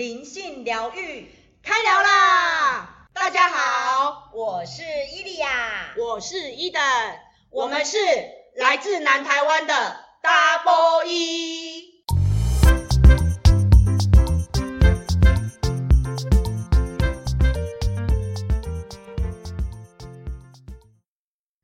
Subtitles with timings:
[0.00, 1.28] 灵性疗愈
[1.62, 3.06] 开聊啦！
[3.12, 4.82] 大家好，我是
[5.14, 6.80] 伊利亚，我是伊登，
[7.50, 7.98] 我们是
[8.56, 9.74] 来自南台湾的
[10.22, 12.02] Double E。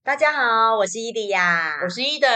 [0.05, 2.31] 大家好，我是伊利亚，我是伊登，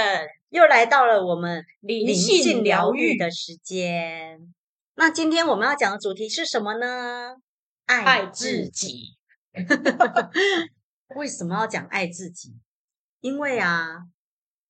[0.49, 4.55] 又来到了我们灵性疗愈的时间。
[5.01, 7.35] 那今天我们要讲的主题是什么呢？
[7.87, 9.17] 爱自己。
[11.17, 12.55] 为什么要讲爱自己？
[13.21, 14.03] 因为啊，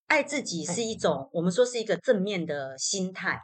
[0.06, 3.41] 爱自己是一种我们说是一个正面的心态，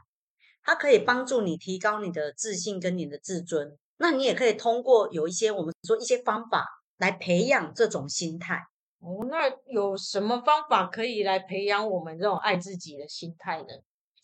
[0.62, 3.76] 它可以帮助你提高你的自信跟你的自尊。
[3.96, 6.64] 那你也可以通过有一些我们说一些方法
[6.98, 8.62] 来培养这种心态。
[9.00, 13.66] 哦，那有什么方法可以来培养我们这种爱自己的心态呢？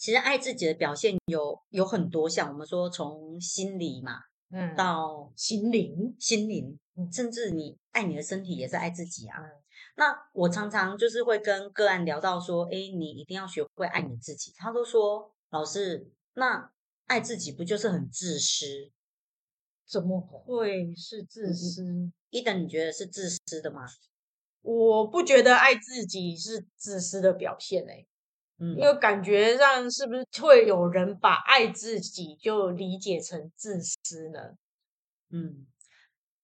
[0.02, 4.18] 其实爱自己的表现有有很多，像我们说从心理嘛，
[4.50, 6.76] 嗯，到心灵，心灵，
[7.12, 9.38] 甚至你爱你的身体也是爱自己啊。
[9.38, 9.48] 嗯、
[9.94, 14.52] 那我常常就是会跟个案聊到说，哎，你一定要学会爱你自己。
[14.56, 16.72] 他都说，老师，那
[17.06, 18.90] 爱自己不就是很自私？
[19.86, 22.10] 怎么会是自私？
[22.30, 23.86] 伊登，你觉得是自私的吗？
[24.62, 28.08] 我不觉得爱自己是自私的表现诶、
[28.62, 28.80] 欸。
[28.80, 34.38] 因为感觉上是不是会有人把爱自己就理解成自私呢？
[35.30, 35.66] 嗯，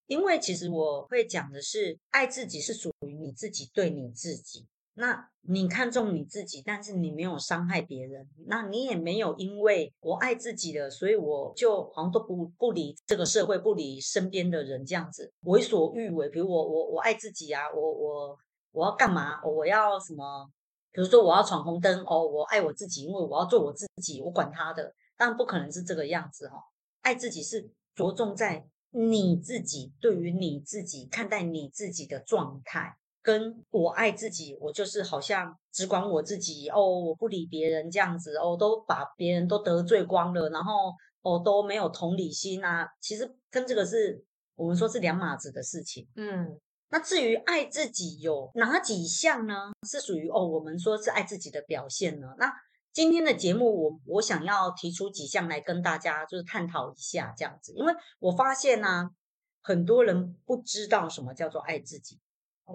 [0.07, 4.67] 因为其实我会讲的是，爱自己是属于你自己对你自己。
[4.95, 16.29] 那你看重你自己，但是你没有伤害别人，那你也没有因为我爱自己了，所以我就好像都不不理这个社会，不理身边的人这样子为所欲为。
[16.31, 18.39] 比如我我我爱自己啊，我我
[18.73, 19.41] 我要干嘛？
[19.45, 20.51] 我要什么？
[20.99, 26.61] 比如说我要闯红灯哦，我爱我自己，因为我要做我自己，我管他的，当然不可能是这个样子哈、哦。
[27.03, 40.93] 爱自己是着重在你自己，对于你自己看待你自己的状态，跟我爱自己，我就是好像只管我自己哦，我不理别人这样子哦，都把别人都得罪光了，然后
[41.23, 42.89] 哦都没有同理心啊。
[43.01, 44.21] 其实跟这个是
[44.57, 46.59] 我们说是两码子的事情，嗯。
[46.91, 49.73] 那至于爱自己有哪几项呢？
[49.87, 52.35] 是属于哦，我们说是爱自己的表现呢？
[52.39, 52.53] 那
[52.93, 59.11] 今天的节目我，我想要提出几项来跟大家就是探讨一下这样子，因为我发现呢、
[59.61, 62.19] 很多人不知道什么叫做爱自己，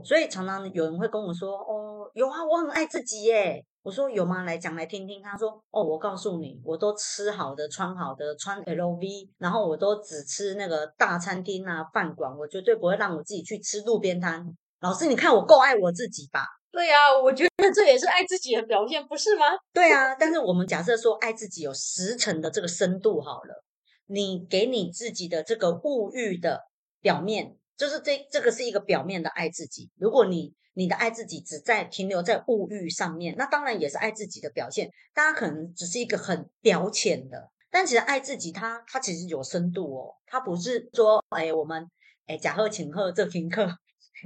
[0.01, 3.63] 所以常常有人会跟我说，哦，有啊，我很爱自己耶。
[3.83, 4.43] 我说有吗？
[4.43, 5.21] 来讲来听听。
[5.21, 14.45] 他说哦，我告诉你，我都吃好的，穿好的，穿 LV，然后我都只吃那个大餐厅啊、饭馆，我绝对不会让我自己去吃路边摊。
[14.79, 16.45] 老师，你看我够爱我自己吧？
[16.71, 19.45] 对啊，我觉得这也是爱自己的表现，不是吗？
[19.73, 23.63] 对啊，但是我们假设说爱自己有十成的这个深度好了，
[24.07, 26.61] 你给你自己的这个物欲的
[27.01, 29.89] 表面，就是这这个是一个表面的爱自己。
[29.97, 34.89] 如果你你的爱自己只在停留在物欲上面，那当然也是爱自己的表现。
[35.13, 40.15] 大家可能只是一个很表浅的，但其实爱自己它，它它其实有深度哦。
[40.25, 41.85] 它不是说，哎，我们
[42.25, 43.67] 哎假贺请贺这听课，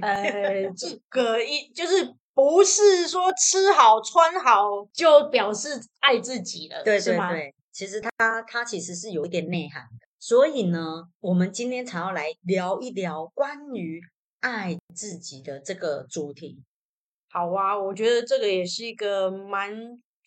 [0.00, 10.07] 呃， 这个一就是不是说吃好穿好就表示爱自己了，对对对，其实它它其实是有一点内涵的。
[10.18, 14.00] 所以呢，我们今天才要来聊一聊关于。
[14.40, 16.62] 爱自己的这个主题，
[17.28, 19.68] 好啊，我觉得这个也是一个蛮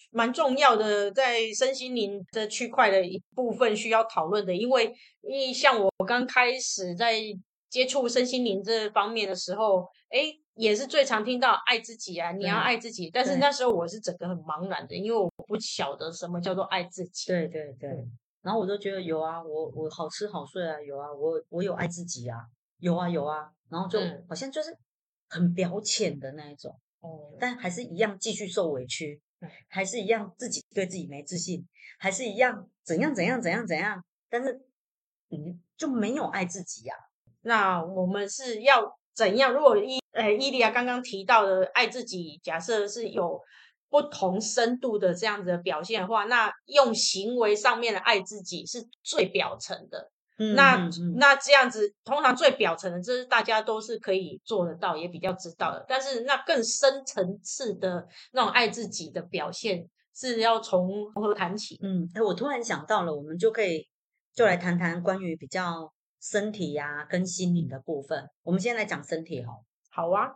[0.09, 4.53] 蛮重要的，在身心灵的区块的一部分需要讨论的。
[4.53, 7.21] 因为，因为像我刚开始在
[7.69, 13.09] 接触身心灵这方面的时候，诶，也是最常听到爱自己啊，你要爱自己。
[13.09, 17.31] 但是那时候我是整个很茫然的，因为我不晓得什么叫做爱自己。
[17.31, 18.05] 对对对，
[18.41, 22.37] 然后我就觉得有啊，我我好吃好睡啊，有啊，我我有爱自己啊。
[22.79, 24.75] 有啊有啊，然后就好像就是
[25.29, 26.71] 很表浅的那一种，
[27.01, 31.63] 哦、嗯，但还是一样继续受委屈，嗯、还是一样自己对自己没自信，
[31.99, 34.51] 还是一样怎样怎样怎样怎样，但是
[35.29, 37.05] 嗯就没有爱自己呀、啊。
[37.41, 39.53] 那我们是要怎样？
[39.53, 43.39] 如果伊呃伊利亚刚刚提到的爱自己，假设是有
[43.91, 50.09] 不同深度的这样子的表现的话，那用行为上面的爱自己是最表层的。
[50.55, 55.85] 那嗯嗯嗯那这样子，通常最表层的，这是大家都是可以做得到，也比较知道的。
[55.87, 61.77] 但是那更深层次的那种爱自己的表现，是要从何谈起？
[61.83, 63.85] 嗯，哎，我突然想到了，我们就可以
[64.33, 68.27] 就来谈谈关于比较身体呀、啊、跟心灵的部分。
[68.41, 69.65] 我们先来讲身体哦。
[69.91, 70.29] 好啊。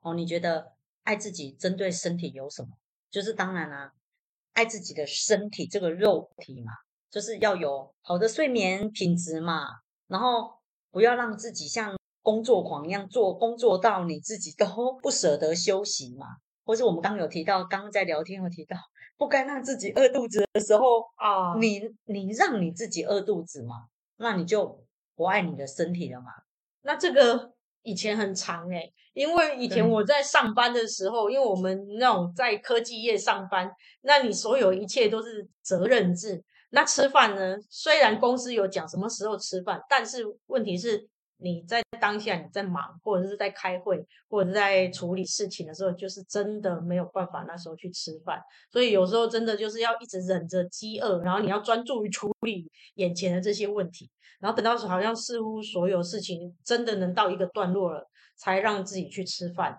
[0.00, 0.72] 哦，你觉得
[1.04, 2.68] 爱自己针对身体有什么？
[3.12, 3.92] 就是当然啦、啊，
[4.54, 6.72] 爱自己的身体这个肉体嘛。
[7.10, 9.66] 就是要有好的睡眠品质嘛，
[10.08, 10.50] 然后
[10.90, 14.64] 不要让自己像工作狂一样做工作到你自己都
[15.02, 16.26] 不舍得休息嘛。
[16.64, 18.78] 或是我们刚刚有提到，刚刚在聊天有提到，
[19.18, 24.82] 不该让自己饿肚子的时候啊，你你让你自己饿肚子嘛，那你就
[25.14, 26.30] 不爱你的身体了嘛。
[26.80, 33.70] 那这个以前很长诶，因为以前我在上班的时候，因为我们那种在科技业上班，
[34.02, 36.42] 那你所有一切都是责任制。
[36.70, 37.56] 那吃饭呢？
[37.68, 41.08] 虽然公司有讲什么时候吃饭，但是问题是。
[41.42, 48.40] 你在当下你在忙，或者是在开会，或者是在处理事情的时候，就是真的没有办法那时候去吃饭。
[48.70, 54.08] 所以有时候真的就是要一直忍着饥饿，然后你要专注于处理眼前的这些问题，
[54.40, 59.76] 然后等到好像似乎所有事情真的能到一个段落了，才让自己去吃饭。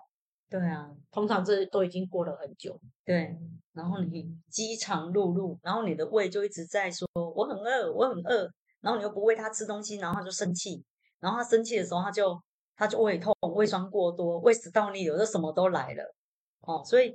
[0.50, 2.78] 对啊，通常这都已经过了很久。
[3.04, 3.36] 对，
[3.72, 8.48] 然后你饥肠辘辘，然后你的胃就一直在说我很饿，我很饿，
[8.80, 10.84] 然后你又不喂它吃东西，然后它就生气。
[11.24, 12.38] 然后他生气的时候，他就
[12.76, 16.14] 他就胃痛、胃酸过多、胃食道逆流，这什么都来了
[16.60, 16.84] 哦。
[16.84, 17.14] 所以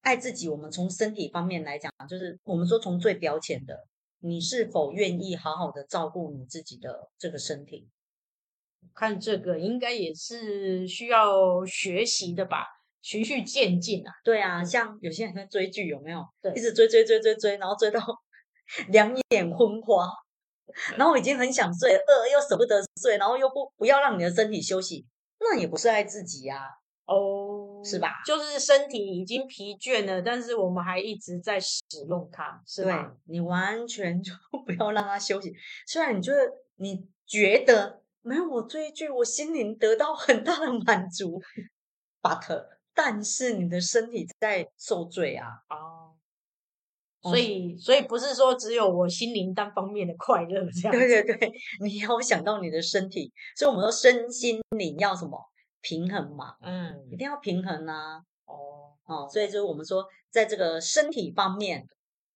[0.00, 3.86] 爱自己，我们从身体方面来讲，就是我们说从最表浅的，
[4.20, 7.86] 你是否愿意好好的照顾你自己的这个身体？
[8.94, 12.66] 看这个应该也是需要学习的吧，
[13.02, 14.12] 循序渐进啊。
[14.24, 16.24] 对啊，像有些人在追剧，有没有？
[16.40, 18.00] 对，一直追追追追追，然后追到
[18.88, 20.08] 两眼昏花。
[20.96, 25.06] 然后我已经很想睡，饿又舍不得睡，然后又不不要让你的身体休息，
[25.40, 26.66] 那也不是爱自己呀，
[27.06, 28.22] 哦，是吧？
[28.24, 33.02] 就是身体已经疲倦了，但是我们还一直在使用它，是吧？
[33.02, 34.32] 对，你完全就
[34.64, 35.52] 不要让它休息。
[35.86, 36.38] 虽然你觉得
[36.76, 41.40] 你觉得没有我追剧，我心灵得到很大的满足，
[42.22, 46.14] but 但是你的身体在受罪啊，哦。
[47.22, 50.92] 所以，所以不是说只有我心灵单方面的快乐 这样。
[50.92, 55.38] 对对对，你要想到你的身体，所以我们说身心灵要什么
[55.80, 56.56] 平衡嘛？
[56.62, 58.16] 嗯，一定要平衡啊。
[58.46, 61.86] 哦哦，所以就是我们说，在这个身体方面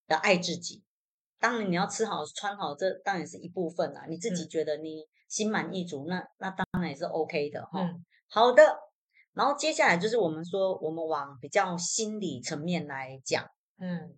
[0.06, 0.84] 的爱自己，
[1.40, 4.06] 当然你要吃好穿好，这当然是一部分啊。
[4.08, 7.80] 你自己觉得你心满意足，那那当然也是 OK 的哈。
[7.80, 8.62] 嗯，好的，
[9.34, 13.44] 然后接下来就是我们说，我们往比较心理层面来讲，
[13.80, 14.16] 嗯。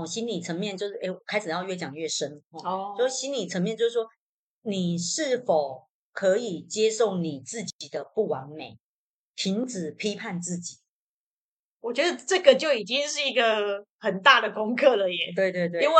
[0.00, 2.94] 哦，心理层面就是，哎，开始要越讲越深哦。
[2.98, 4.06] 就心理层面就是说，
[4.62, 8.78] 你是否可以接受你自己的不完美，
[9.36, 10.78] 停止批判自己？
[11.80, 15.32] 我觉得这个就已经是一个很大的功课了耶。
[15.34, 15.94] 对对对，因为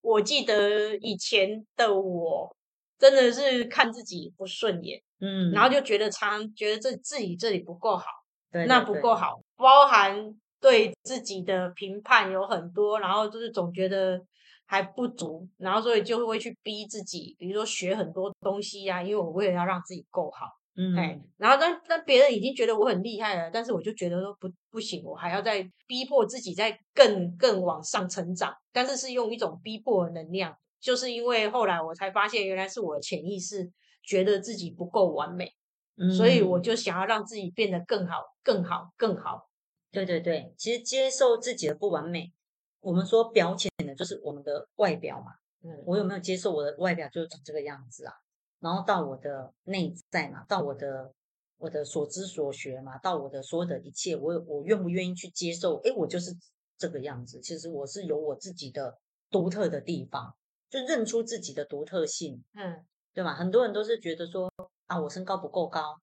[0.00, 2.56] 我记得以前的我，
[2.98, 8.04] 真的是看自己不顺眼，嗯，然后就觉得常觉得这自己这里不够好，
[8.50, 10.38] 对，对，对，那不够好，包含。
[10.60, 14.20] 对自己的评判有很多，然后就是总觉得
[14.66, 20.46] 还不足，然后所以就会去逼自己，比如说学很多东西呀、啊，因为我为了要让自己够好，
[20.76, 20.94] 嗯，
[21.36, 33.70] 然后但但别人已经觉得我很厉害了，但是我就觉得说不不行，我还要再逼迫自己再更更往上成长，但是是用一种逼迫的能量，就是因为后来我才发现，原来是我的潜意识
[34.02, 35.50] 觉得自己不够完美，
[35.96, 39.47] 嗯，所以我就想要让自己变得更好，更好，更好。
[39.90, 42.32] 对对对，其实接受自己的不完美，
[42.80, 45.32] 我们说表浅的就是我们的外表嘛。
[45.62, 48.12] 嗯，我有没有接受我的外表就是长这个样子啊？
[48.60, 51.12] 然后到我的内在嘛，到我的
[51.56, 55.76] 我的所知所学嘛，到我的所有的一切，我我愿不愿意去接受？
[55.78, 56.30] 诶，我就是
[56.76, 57.40] 这个样子。
[57.40, 58.96] 其实我是有我自己的
[59.30, 60.36] 独特的地方，
[60.70, 62.44] 就认出自己的独特性。
[62.54, 63.34] 嗯，对吧？
[63.34, 64.52] 很多人都是觉得说
[64.86, 65.98] 啊，我身高不够高，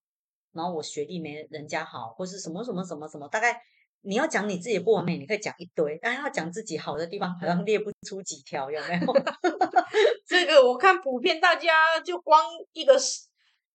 [0.52, 3.62] 然后我学历没人家好，或是什么什么什么什么，大概。
[4.06, 9.14] 你要讲你自己不完美，你可以讲一堆，但要讲自己好的地方，好像列不出几条，有没有？
[10.28, 12.42] 这个我看普遍大家就光
[12.74, 12.96] 一个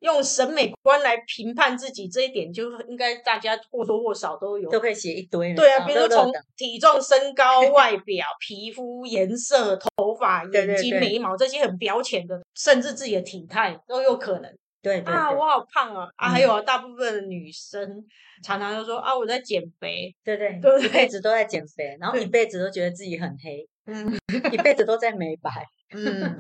[0.00, 5.52] 用审美观来评判自己这一点，就应该大家或多或少都有，都可以写一堆。
[5.54, 14.50] 对啊，比如说从体重、身高、 外表、皮肤颜色、头发、眼睛、眉毛这些很表浅的，甚至自己的体态都有可能。
[14.82, 16.08] 对，对，对啊，我好胖啊！
[16.16, 18.04] 啊，还有啊，大部分的女生
[18.42, 24.12] 常常就说啊，我在减肥，对对，对一辈子都在减肥，然后一 辈子都觉得自己很黑，嗯，
[24.52, 25.50] 一辈子都在美白，
[25.92, 26.36] 嗯，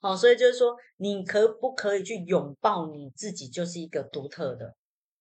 [0.00, 4.74] 好， 所以就是说，你可不可以去拥抱你自己，就是一个独特的。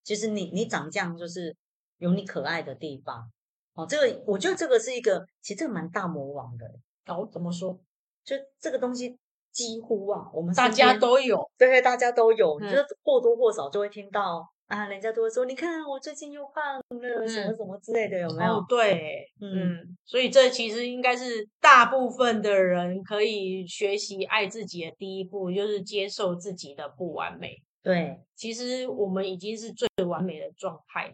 [0.04, 1.56] 其实你你长这样，就是
[1.98, 3.32] 有你可爱的地方。
[3.74, 6.66] 哦，这个我觉得这个是一个，其实这个蛮大魔王的。
[7.08, 7.80] 哦，怎么说？
[8.24, 9.18] 就这个东西。
[9.52, 18.54] 几乎啊，我们大家都有，对对，大家都有，嗯、就是或多或少就会听到啊，人家都会说，你看我最近又胖了，嗯、什么什么之类的，有没有？
[18.54, 27.56] 哦、对，嗯，嗯，所以这其实应该是大部分的人可以学习爱自己的第一步，就是接受自己的不完美。
[27.82, 31.14] 对，其实我们已经是最完美的状态了。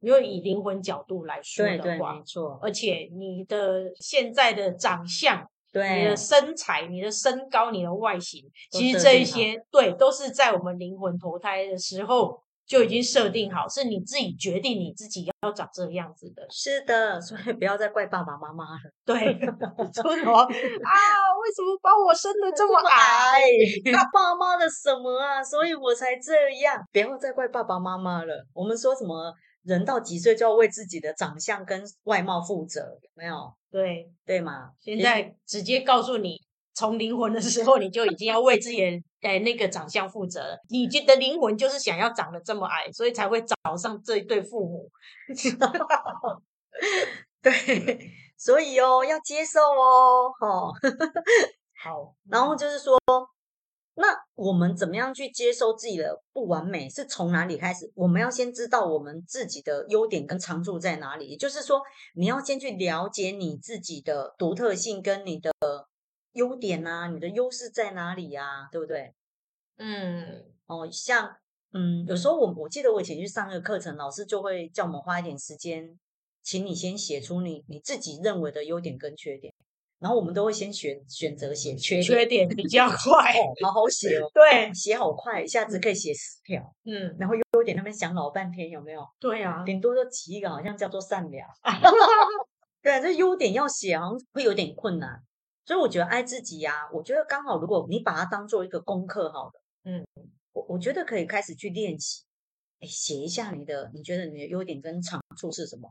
[0.00, 2.58] 因为以灵魂角度来说的话，对对，没错。
[2.62, 5.50] 而且你的现在的长相。
[5.74, 8.40] 对，你的身材、你的身高、你的外形，
[8.70, 16.46] 其实这一些对都是在我们灵魂投胎的时候就已经设定好，是你自己决定你自己要长这个样子的。
[16.48, 18.80] 是的，所以不要再怪爸爸妈妈了。
[19.04, 19.18] 对，
[19.92, 20.46] 说什么啊？
[20.46, 23.42] 为什么把我生的这么矮？
[23.92, 25.42] 他爸妈的什么啊？
[25.42, 26.80] 所以我才这样。
[26.92, 28.46] 不要再怪爸爸妈妈了。
[28.54, 29.34] 我们说什么？
[29.64, 33.52] 人到几岁就要为自己的长相跟外貌负责，有没有？
[33.70, 34.70] 对对嘛？
[34.80, 36.40] 现在直接告诉你，
[36.74, 40.58] 从灵魂的时候你就已经要为自己的诶那个长相负责了。
[40.68, 44.88] 你觉得灵魂就是想要长得这么矮，所以才会找上这一对父母。
[47.42, 50.72] 对，所以哦，要接受哦，哦
[51.82, 52.96] 好，然后就是说。
[53.96, 56.90] 那我们怎么样去接受自己的不完美？
[56.90, 57.92] 是从哪里开始？
[57.94, 61.28] 我们要先知道我们自己的优点跟长处在哪里。
[61.28, 61.80] 也就是说，
[62.14, 65.52] 你要先去了解你自己的独特性跟你的
[66.32, 68.68] 优点啊，你的优势在哪里呀？
[68.72, 69.14] 对不对？
[69.76, 71.36] 嗯，哦，像
[71.72, 75.98] 嗯，有时候我我记得我以前去上个课程，老师就会叫我们花一点时间，
[76.42, 79.54] 请你先写出你你自己认为的优点跟缺点。
[80.04, 84.30] 然后我们都会先选选择写缺点，缺点比较快，哦，好好写哦。
[84.34, 86.60] 对，写好快，一下子可以写十条。
[86.84, 89.02] 嗯，然后优点那边想老半天，有没有？
[89.18, 91.48] 对啊，顶多就提一个，好像叫做善良。
[92.82, 95.18] 对啊，这优点要写，好像会有点困难。
[95.64, 99.52] 所以我觉得爱自己呀，我觉得刚好，如果你把它当做一个功课，好了，
[99.84, 100.06] 嗯，
[100.52, 102.24] 我我觉得可以开始去练习。
[102.80, 105.90] 哎，写一下你的，你觉得你的优点跟长处是什么？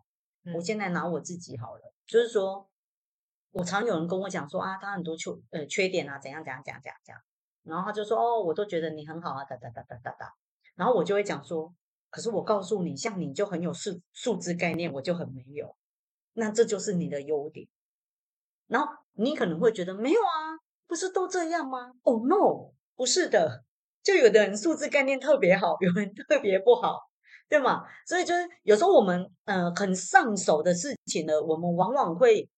[0.55, 2.69] 我现在拿我自己好了，就是说。
[3.53, 7.21] 我常有人跟我讲说啊，他很多缺呃缺点啊，怎样怎样怎样怎样，
[7.61, 10.33] 然后他就说哦，我都觉得你很好啊，哒哒哒哒哒哒，
[10.75, 11.71] 然后我就会讲说，
[12.09, 15.75] 可是我告诉你，像你就很有数数字概念，我就很没有，
[16.33, 17.67] 那这就是你的优点。
[18.65, 20.57] 然后你可能会觉得没有啊，
[20.87, 21.93] 不是都这样吗？
[22.01, 23.63] 哦，no，不是的，
[24.01, 26.99] 就有的人数字概念特别好，有人特别不好，
[27.47, 27.83] 对吗？
[28.07, 32.49] 所以就是有时候我们呃很上手的事情呢，我们往往会。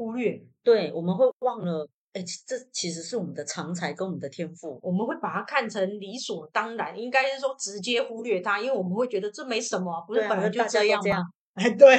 [0.00, 11.22] 忽略，对，我们会忘了，哎，这其实是我们的长才跟我们的天赋，我们会把它看成理所当然，应该是说直接忽略它，因为我们会觉得这没什么，不是本来就这样吗？
[11.52, 11.98] 哎， 对，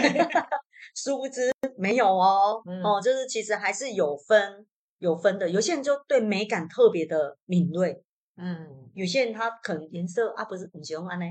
[0.97, 4.65] 殊不知没有哦，嗯、哦，就是其实还是有分
[4.97, 8.03] 有分的，有些人就对美感特别的敏锐，
[8.37, 11.25] 嗯，有些人他可能颜色啊不是很喜欢呢，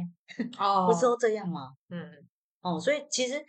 [0.56, 1.72] 哦，不是都这样吗？
[1.88, 2.08] 嗯，
[2.60, 3.42] 哦，所以其实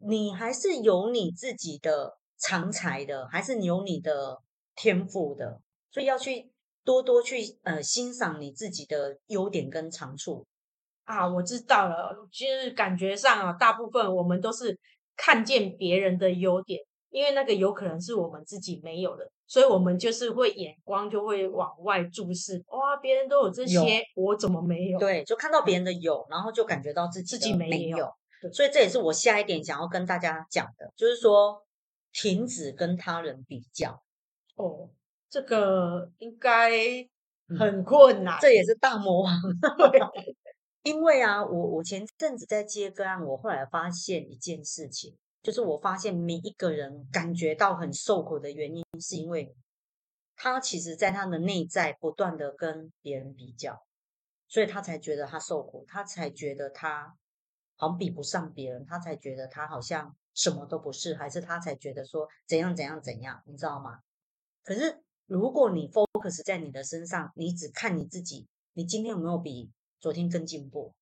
[0.00, 2.18] 你还是有你自己的。
[2.38, 4.40] 长才的，还是你有你的
[4.74, 6.50] 天赋的，所以要去
[6.84, 10.46] 多多去呃欣赏你自己的优点跟长处
[11.04, 11.26] 啊。
[11.26, 14.78] 我知道了，其实感觉上啊，大部分我们都是
[15.16, 22.62] 看见别人的优点，因为那个有可能是我们自己没有的，所以我们就是会眼光就会往外注视。
[22.68, 24.98] 哇，别人都有这些，我怎么没有？
[24.98, 27.96] 对，就看到别人的有，然后就感觉到自己自己没有。
[28.42, 31.62] 对所以这也是我下一点想要跟大家讲的，就是说。
[32.18, 34.02] 停止跟他人比较
[34.54, 34.88] 哦，
[35.28, 36.70] 这个应该
[37.58, 38.38] 很困难。
[38.38, 39.38] 嗯，这也是大魔王。
[40.82, 49.54] 因为啊，我我前阵子在接个案，我后来发现一件事情，就是我发现每一个人感觉到很受苦的原因，是因为
[50.36, 53.84] 他其实在他的内在不断的跟别人比较，
[54.48, 57.14] 所以他才觉得他受苦，他才觉得他
[57.76, 60.16] 好像比不上别人，他才觉得他好像。
[60.36, 63.98] 什么都不是，还是他才觉得说怎样怎样怎样，你知道吗？
[64.62, 70.92] 可是如果你 focus 在你的身上，你只看你自己，你今天有没有比昨天更进步？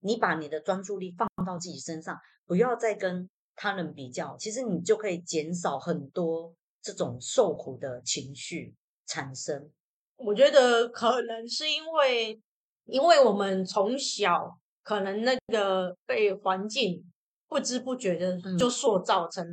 [0.00, 8.74] 你把你的专注力放到自己身上，不要再跟他人比较，其实你就可以减少很多这种受苦的情绪
[9.06, 9.70] 产生。
[10.16, 12.40] 我觉得可能是因为，
[12.86, 17.06] 因为我们从小可能那个被环境。
[17.50, 19.44] 不知不觉的就塑造成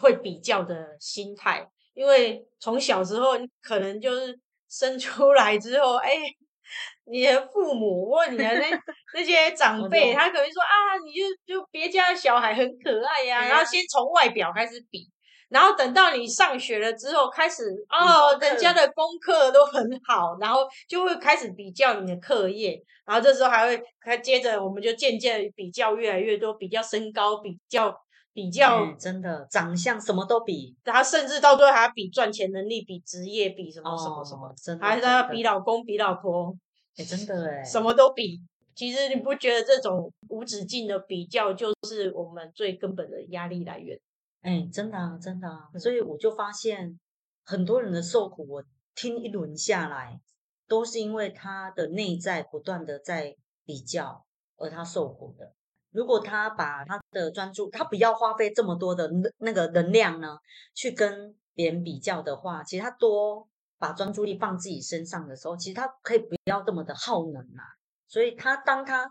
[0.00, 4.36] 会比较的心态，嗯、因为从小时候你可能就是
[4.68, 6.10] 生出来之后，哎，
[7.04, 8.66] 你的父母或你的那
[9.14, 15.08] 那些长辈，他可能说啊，你就就别家的小孩很可爱呀、啊，然后先从外表开始比，
[15.48, 27.96] 然后等到你上学了之后，开始哦，人家的功课都很好，然后就会开始比较你的课业，然后这时候还会，还接着我们就渐渐比较越来越多，比较身高，比较
[28.32, 36.52] 比较、嗯，真的长相什么都比，然后甚至到最后还要比赚钱能力，比职业，比什么什么什么，哦、真的还是要比老公，比老婆，
[36.96, 38.40] 哎，真的哎，什么都比。
[38.74, 43.98] 其实你不觉得这种无止境的比较，就是我们最根本的压力来源？
[44.42, 45.70] 哎，真的啊，真的啊。
[45.78, 46.98] 所以我就发现，
[47.44, 48.64] 很多人的受苦，我
[48.94, 50.20] 听一轮下来，
[50.68, 54.24] 都是因为他的内在不断的在比较，
[54.56, 55.52] 而他受苦的。
[55.90, 60.38] 如果他把他的专注，他不要花费这么多的那个能量呢，
[60.74, 67.64] 去跟别人比较的话，其实他多把专注力放自己身上的时候，其实他可以不要这么的耗能啊。
[68.06, 69.10] 所以他当他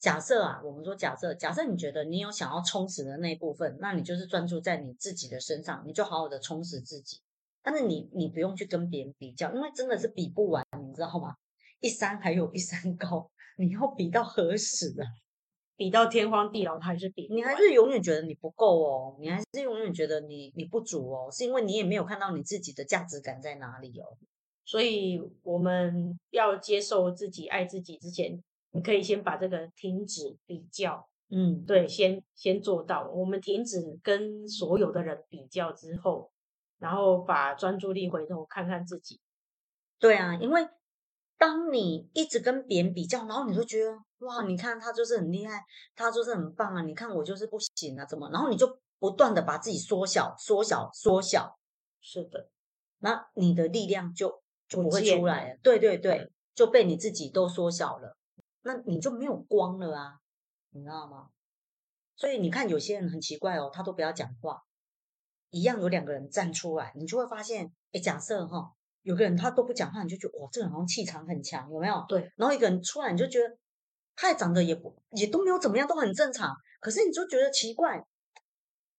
[0.00, 7.18] 假设啊，我们说假设，假设你觉得你有想要充实的那一部分，那你就是专注在你自己的身上，你就好好的充实自己。
[7.62, 11.34] 但是你你不用去跟别人比较，因为真的是比不完，你知道吗？
[11.80, 15.04] 一山还有一山高，你要比到何时啊？
[15.76, 24.16] 比到天荒地老，还是比你还是永远觉得你不够哦，你还是永远觉得你你不足哦，是因为你也没有看到你自己的价值感在哪里哦。
[24.64, 33.08] 所以我们要接受自己、爱自己之前，你可以先把这个停止比较，嗯，对，先先做到。
[33.10, 36.30] 我们停止跟所有的人比较之后，
[36.78, 39.20] 然后把专注力回头看看自己。
[39.98, 40.66] 对啊，因为
[41.36, 43.90] 当你一直跟别人比较，然后你就觉得
[44.26, 45.62] 哇，你看他就是很厉害，
[45.94, 48.30] 他就是很棒啊，你看我就是不行啊，怎么？
[48.30, 51.58] 然后你就不断的把自己缩小、缩小、缩小。
[52.00, 52.48] 是的，
[52.98, 54.42] 那你的力量就。
[54.70, 58.16] 就不会出来了，对对对，就被你自己都缩小了，
[58.62, 60.20] 那你就没有光了啊，
[60.70, 61.30] 你知道吗？
[62.16, 64.62] 所以你看有些人很奇怪哦，他都不要讲话，
[65.50, 72.04] 一样有两个人站出来，你就会发现，哎，假设哈，有个人他都不讲话，你就觉得哇，这个人好像气场很强，有没有？
[72.08, 72.32] 对。
[72.36, 73.56] 然后一个人出来，你就觉得
[74.14, 78.04] 他也长得也不也都没有怎么样，都很正常，可是你就觉得奇怪。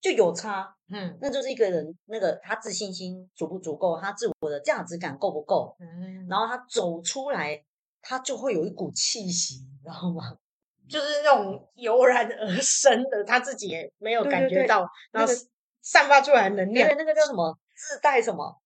[0.02, 7.64] 就有差，嗯，那就是一个人那个他自信心足不足够，他自我的价值感够不够，嗯，然后他走出来，
[8.02, 10.38] 他就会有一股气息，你知道吗？
[10.90, 15.34] 就是那种油然而生的，他自己也没有感觉到，对对对，然后
[15.82, 17.58] 散发出来的能量，对，那个叫什么？
[17.76, 18.62] 自带什么？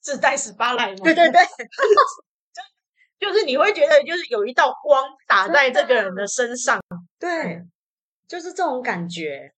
[0.00, 1.04] 自带 spotlight 吗？
[1.04, 1.40] 对对对，
[3.18, 6.82] 就就是你会觉得就是有一道光打在这个人的身上，
[7.18, 7.62] 对，
[8.26, 9.54] 就是这种感觉。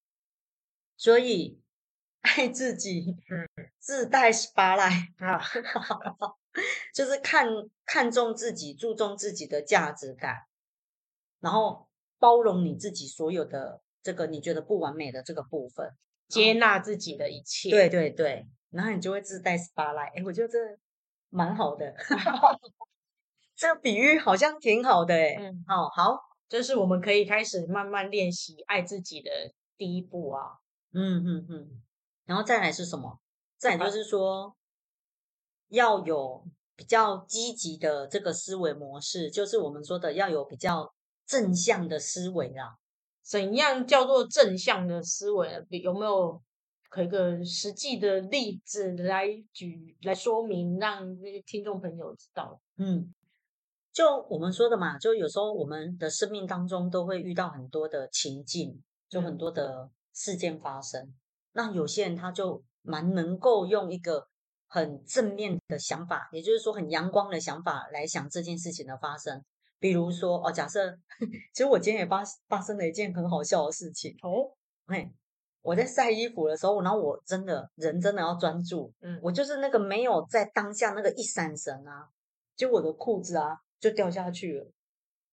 [0.97, 1.61] 所以，
[2.21, 3.49] 爱自己，嗯，
[3.81, 5.43] 自带 spotlight 啊，
[6.95, 7.47] 就是看
[7.87, 10.37] 看重自己，注重自己的价值感，
[11.41, 11.89] 然后
[12.19, 15.91] 包容你自己所有的这个你觉得不完美的这个部分，
[16.29, 17.71] 接纳自己的一切。
[17.71, 20.19] 对对对，然后你就会自带 spotlight。
[20.19, 20.59] 哎，我觉得这
[21.31, 21.95] 蛮好的，
[23.57, 25.37] 这个比喻好像挺好的哎。
[25.39, 29.31] 嗯，好好，这是我们可以开始慢慢练习爱自己的
[29.77, 30.59] 第一步啊。
[30.93, 31.83] 嗯嗯嗯，
[32.27, 33.19] 然后再来是什么？
[33.57, 34.55] 再来就是说，
[35.73, 36.45] 要有
[36.77, 40.91] 比较积极的这个思维模式，就是我们说的要有比较
[41.27, 42.77] 正向的思维啦。
[43.23, 45.49] 怎样叫做正向的思维？
[45.83, 46.41] 有没有
[46.89, 52.61] 可以个实际的例子来举来说明，让那些听众朋友知道？
[52.77, 53.13] 嗯，
[53.93, 59.91] 就我们说的嘛，就有时候我们的生命当中都会遇到很多的情境，就很多的。
[60.15, 61.15] 事件发生，
[61.53, 64.29] 那有些人他就蛮能够用一个
[64.73, 69.45] 很正面的想法，也就是说很阳光的想法来想这件事情的发生。
[69.79, 70.91] 比如说哦，假设
[71.53, 74.49] 其实我今天也发发生了一件很好笑的事情哦，
[74.87, 75.13] 嘿，
[75.61, 82.09] 我在晒衣服的时候，然后我真的人真的要专注，嗯，我就是那个没有在当下那个一闪神啊，
[82.57, 84.67] 就我的裤子啊就掉下去了。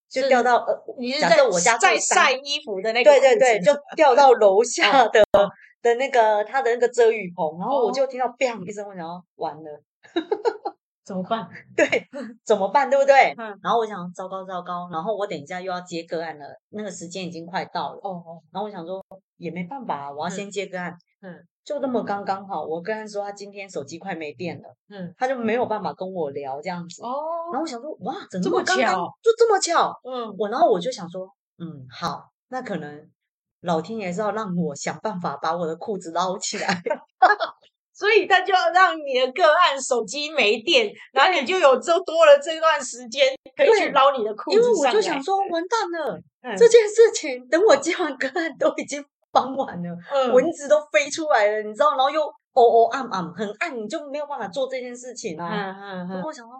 [0.09, 5.23] 就掉到呃，你是在我家在晒衣服的那个，对对对，就掉到楼下的
[5.81, 9.81] 的那个他的那个遮雨棚，然后我就听到 “bang” 一声，我想要完了，
[11.05, 11.47] 怎么办？
[11.75, 11.85] 对，
[12.45, 12.89] 怎么办？
[12.89, 13.33] 对不对？
[13.37, 13.57] 嗯。
[13.63, 17.99] 然后我想，糟糕糟糕，然后我等一下又要接个案了，那个时间已经快到了。
[18.03, 18.41] 哦哦。
[18.51, 19.03] 然后我想说，
[19.37, 20.95] 也没办法，我要先接个案。
[21.21, 21.45] 嗯。
[21.65, 27.03] 就那么刚刚好，我跟他说他今天手机快没电了，嗯，他就没有办法跟我聊这样子。
[27.03, 27.13] 哦，
[27.53, 29.05] 然后我想说，哇，怎么这么巧？
[29.21, 33.07] 就这么巧，嗯，我然后我就想说，嗯，好，那可能
[33.61, 36.67] 老天爷是要让我想办法把我的裤子捞起来，
[37.93, 44.57] 所以他就要让你的个案手机没电，然后你就有就多了这段时间可以去捞你的裤子。
[44.57, 49.03] 因为我就想说，完蛋了，嗯，这件事情等我接完个案都已经。
[49.31, 55.47] 傍晚了，嗯，蚊子都飞出来了，你知道，然后又哦哦暗暗很暗，你就没有办法做这件事情啊。
[55.47, 56.09] 嗯嗯嗯。
[56.09, 56.55] 然后我想说，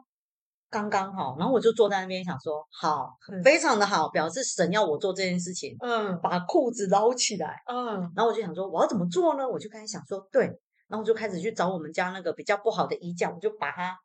[0.69, 3.10] 刚刚好，然后我就坐在那边想说，好，
[3.43, 5.75] 非常的好，表示神要我做这件事情。
[5.79, 6.19] 嗯。
[6.21, 7.55] 把裤子捞起来。
[7.67, 7.99] 嗯。
[8.15, 9.47] 然后我就想说，我要怎么做呢？
[9.47, 10.45] 我就开始想说，对，
[10.88, 13.97] 然后我就开始去找我们家那个比较不好的衣架，我就把它。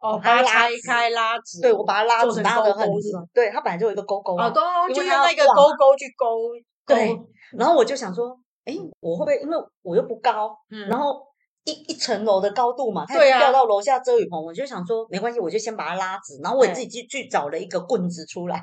[0.00, 6.50] 哦，把它拆开拉直，对，我把它拉直，拉的很直，对，它本来就有一个勾勾啊，就用那个勾勾去勾，
[6.86, 7.18] 对。
[7.56, 10.54] 然后我就想说，哎，我会不会因为我又不高，
[10.90, 11.26] 然后
[11.64, 18.62] 一一层楼的高度嘛，它掉到楼下遮雨棚，我就想说没关系，我就先把它拉直，然后我自己去去找了一个棍子出来，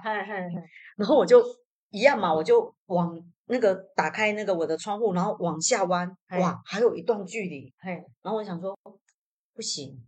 [0.97, 1.43] 然后我就
[1.89, 6.09] 一样嘛，我就往那个打开那个我的窗户，然后往下弯，
[6.39, 7.73] 哇，还有一段距离，
[8.21, 8.77] 然后我想说
[9.53, 10.01] 不行。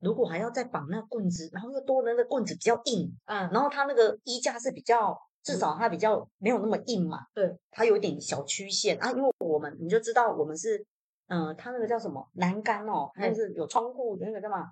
[0.00, 9.12] 如果还要再绑那个棍子，然后又多了那个棍子比较硬，嗯，然后它那个衣架是比较，至少它比较没有那么硬嘛，对，它有点小曲线啊。
[9.12, 10.86] 因为我们你就知道我们是，嗯、
[11.28, 14.64] 呃，它那个叫什么栏杆哦，就是有窗户的那个叫什么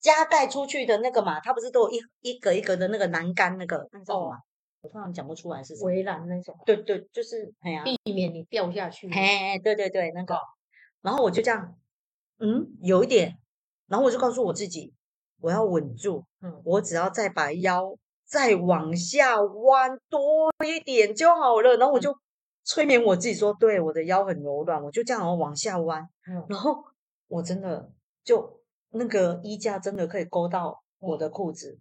[0.00, 4.34] 加盖出去的那个嘛，它不是都有一一格一格的那个栏杆那个那叫什么？
[4.34, 4.38] 哦、
[4.82, 9.08] 我突然讲不出来是什么围栏那种，对对，就是哎呀，避免你掉下去。
[9.10, 10.36] 哎，对对对，那个，
[11.00, 11.76] 然后我就这样，
[12.38, 13.38] 嗯，有一点。
[13.88, 14.94] 然后我就告诉我自己，
[15.40, 21.76] 我要稳住，嗯，我只要再把腰再往下弯多一点就好了。
[21.76, 22.16] 然后我就
[22.64, 26.84] 催眠我自己说，对，我的腰很柔软，我就这样往下弯，嗯，然后
[27.28, 27.90] 我真的
[28.24, 31.78] 就那个衣架真的可以勾到我的裤子。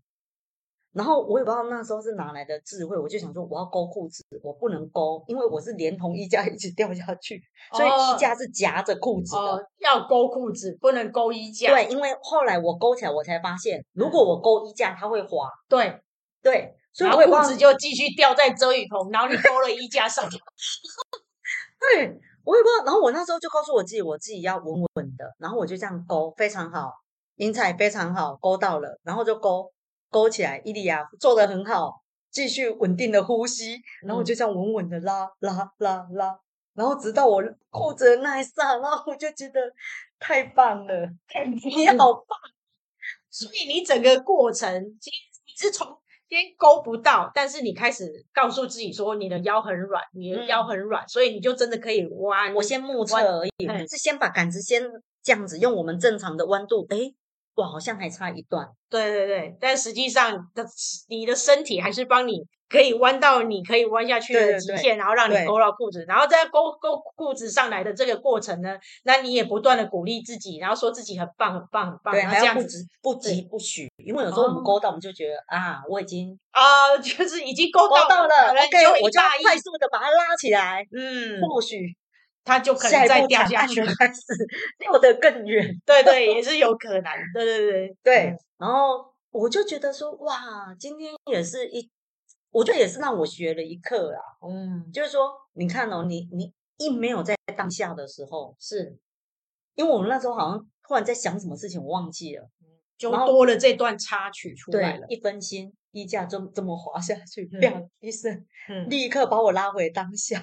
[0.94, 7.42] 然后我也不知道那时候是哪来的智慧，我就想说我要勾裤子，我不能勾，因为我是连同衣架一起掉下去，
[7.72, 9.42] 所以衣架是夹着裤子的。
[9.42, 11.70] 哦哦，要勾裤子，不能勾衣架。
[11.70, 15.50] 对，因为后来我勾起来，我才发现，如果我勾衣架，它会滑。
[15.70, 16.02] 对
[16.44, 20.24] 对，所以然后裤子就继续掉在遮雨棚，然后你勾了衣架上。
[21.80, 22.86] 对，我也不知道。
[22.86, 26.92] 然后我那时候就告诉我自己，我自己要稳稳的，然后我就这样勾，非常好，
[27.36, 29.72] 云彩非常好，勾到了，然后就勾。
[30.14, 36.38] 勾起来，伊利亚做的很好，继续稳定的呼吸，然后我就这样稳稳的拉拉拉拉，
[36.74, 39.62] 然后直到我裤子的那一刹那， 我就觉得
[40.20, 41.08] 太棒了，
[41.64, 42.38] 你好棒！
[43.30, 45.98] 所以你整个过程，其实你是从
[46.32, 52.56] 先勾不到，但是你开始告诉自己说你的腰很软，你的腰很软，所以你就真的可以弯。
[52.56, 54.82] 我先目测而已，是先把杆子先
[55.22, 57.14] 这样子用我们正常的弯度，诶
[57.56, 58.66] 哇，好像还差一段。
[58.90, 60.66] 对对对，但实际上的
[61.10, 81.96] 你的身体还是帮你可以弯到你可以弯下去的极限，然后让你勾到裤子，然后在勾勾裤子上来的这个过程呢，那你也不断的鼓励自己，然后说自己很棒很棒很棒，对，然后这样子不急不徐，因为有时候我们勾到，我们就觉得、哦、啊，我已经啊， 就是已经勾到，了，OK，我就快速的把它拉起来，嗯，或许。
[82.44, 84.20] 他就可能再掉下去，开始
[84.80, 85.64] 掉得更远。
[85.86, 87.04] 对对，也是有可能。
[87.36, 88.36] 对对对对。
[88.58, 90.42] 然后我就觉得说，哇，
[90.80, 91.88] 今天也是一，
[92.52, 94.22] 我觉得也是让我学了一课啊。
[94.48, 98.98] 嗯，就是说，你看哦，你你一没有在当下的时候，是
[99.76, 102.48] 因为我们那时候好像突然在想什么事情，我忘记了，
[102.98, 105.08] 就多了这段插曲出来了。
[105.08, 108.46] 一分心，衣架就这么滑下去，砰一声，
[108.88, 110.42] 立刻把我拉回当下。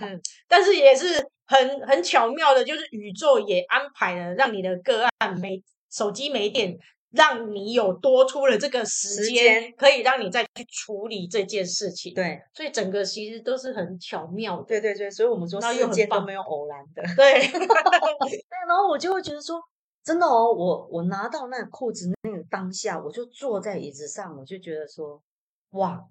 [0.48, 1.30] 但是也是。
[1.50, 6.76] 很很巧妙的，就是宇宙也安排了，让你的个案没手机没电，
[7.10, 12.12] 让你有多出了这个时间，可以让你再去处理这件事情。
[12.14, 14.64] 对，所以整个其实都是很巧妙的。
[14.64, 17.02] 对对对，所以我们说世间都没有偶然的。
[17.16, 17.40] 对，
[18.66, 19.60] 然后我就会觉得说，
[20.04, 25.22] 真的哦，我我拿到那个裤子那个当下，我就坐在椅子上，我就觉得说，
[25.70, 26.04] 哇，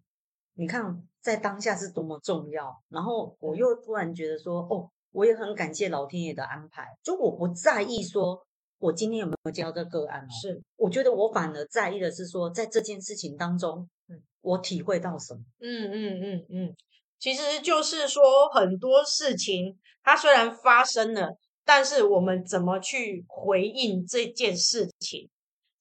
[0.55, 2.81] 你看在当下是多么重要。
[2.89, 4.89] 然后我又突然觉得说，哦。
[5.13, 8.45] 我也很感谢老天爷的安排，就我不在意说
[8.80, 15.42] 我今天有没有接到这个个案哦，是，我觉得我反而在意的是说，在这件事情当中，嗯，我体会到什么？
[15.60, 16.76] 嗯嗯嗯嗯，
[17.18, 25.28] 其实就是说很多事情它虽然发生了，但是我们怎么去回应这件事情？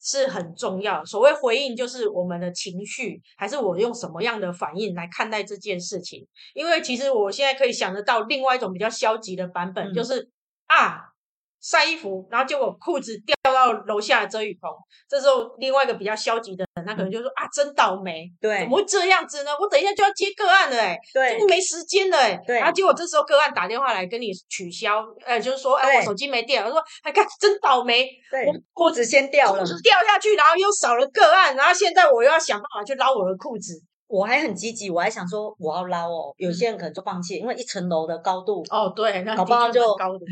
[0.00, 1.04] 是很重要。
[1.04, 6.24] 所谓回应，就是我们的情绪，还是我用什么样的反应来看待这件事情？
[6.54, 10.30] 因为其实我现在可以想得到另外一种比较消极的版本，嗯、就是
[10.66, 11.12] 啊。
[11.60, 14.70] 晒衣服，然后结果裤子掉到楼下的遮雨棚。
[15.08, 19.50] 这时候，另外一个比较消极的人，他可能就说：“啊，真倒霉，对，怎么会这样子呢？
[19.58, 22.56] 我等一下就要接个案了，哎，对，没时间了，哎，对。
[22.58, 26.68] 然后结果这时候个案打电话来跟你取消，呃，就是说，哎，我手机没电了。
[26.68, 33.82] 我说，哎，看，真倒霉，对，裤子先掉了，掉下去，然后又少了个案，然后现在我又要想办法去捞我的裤子。
[34.08, 36.32] 我还很积极，我还想说我要捞哦。
[36.36, 39.82] 有些人可能就放弃，因为一层楼的高度哦，对，那搞不好就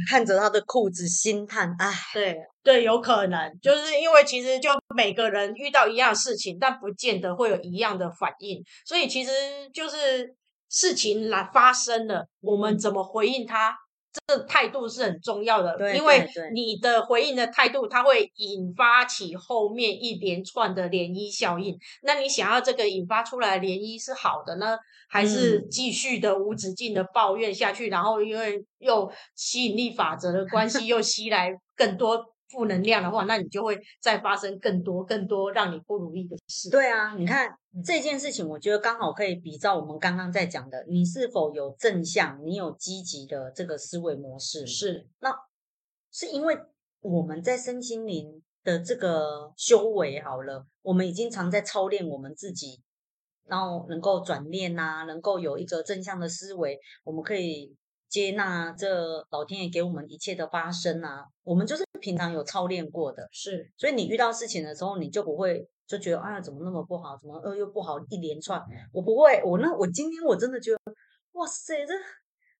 [0.09, 9.31] 看着他的裤子心叹，哎，对对，有可能就是因为其实就每个人遇到一样的事情，但不见得会有一样的反应，所以其实
[9.73, 10.35] 就是
[10.71, 13.77] 事情来发生了，我们怎么回应他？
[14.29, 21.77] 这个态度是很重要的，对，因为你的回应的态度，它会引发起后面一连串的涟漪效应。
[22.03, 27.89] 那你想要这个引发出来涟漪是好的呢，还是继续的无止境的抱怨下去？
[27.89, 32.34] 嗯、然后因为又吸引力法则的关系，又吸来更多。
[32.55, 36.71] 负能量的话，那你就会再发生更多更多让你不如意的事。
[36.71, 37.51] 对啊，你看
[37.85, 44.65] 这件事情，我觉得刚好可以比照我们刚刚在讲的，你是否有正向，你有积极的这个思维模式？
[44.67, 45.35] 是，那
[46.13, 46.57] 是因为
[47.01, 52.81] 我们在身心灵的这个修为好了，我们已经常在操练我们自己，
[53.47, 57.77] 然后能够转念啊，能够有一个正向的思维，我们可以。
[58.15, 70.79] 接纳这老天爷给我们一切的发生啊，我们就是平常有操练过的，是，所以你遇到事情的时候，你就不会就觉得哎呀怎么那么不好，怎么呃又不好一连串，我不会，我那我今天我真的觉得
[71.33, 71.93] 哇塞，这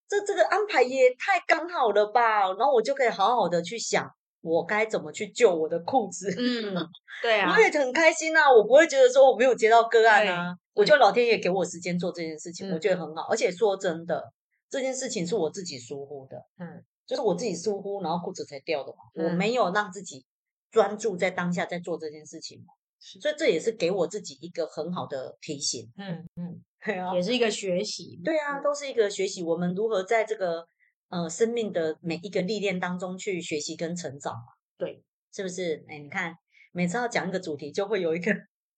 [0.09, 4.11] 这这个安排也太刚好了吧，然后我就可以好好的去想
[4.43, 6.75] 我该怎么去救我的裤子，嗯，
[7.23, 14.33] 对啊，我也很开心啊，我不会觉得说我没有接到个案啊，我就老天爷给我时间做这件事情，我觉得很好，而且说真的。
[14.71, 18.99] 这件事情是我自己疏忽的，嗯，就是我自己疏忽，然后裤子才掉的嘛。
[19.15, 20.25] 嗯、我没有让自己
[20.71, 29.43] 专注在当下在做这件事情嘛，所以这也是给我自己一个很好的提醒，嗯嗯， 对啊，也是一个学习，对啊，都是一个学习。
[29.43, 30.67] 我们如何在这个
[31.11, 34.53] 呃生命的每一个历练当中去学习跟成长嘛？
[34.77, 35.85] 对，是不是？
[35.89, 36.35] 哎，你看，
[36.73, 38.33] 每次要讲一个主题，就会有一个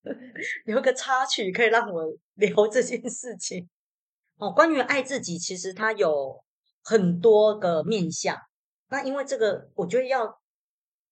[0.66, 2.04] 有一个插曲，可以让我
[2.36, 3.66] 聊这件事情。
[4.38, 6.44] 哦，关于爱自己，其实它有
[6.82, 8.36] 很多个面向。
[8.90, 10.38] 那因为这个，我觉得要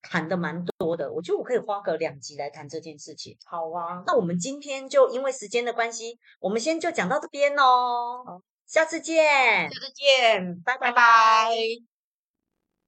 [0.03, 1.11] 谈的蛮多的。
[1.11, 3.37] 我觉得我可以花个两集来谈这件事情。
[3.47, 8.23] 好啊，那我们今天就因为时间的关系，我们先就讲到这边哦。
[8.27, 9.25] 好，下次见，
[9.71, 11.51] 下次见，拜拜拜。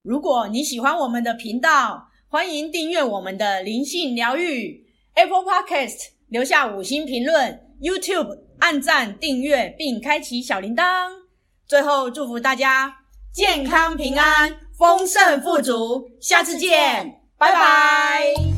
[0.03, 8.46] 如果你喜欢我们的频道，欢迎订阅我们的灵性疗愈 Apple Podcast，留下五星评论 YouTube。
[8.59, 10.85] 按赞、订阅并开启小铃铛。
[11.67, 12.95] 最后，祝福大家
[13.33, 16.09] 健康平安、丰盛富足。
[16.21, 18.56] 下次见，拜拜。